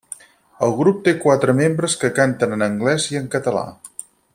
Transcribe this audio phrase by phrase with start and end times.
[0.67, 3.67] El grup té quatre membres que canten en anglès i en català.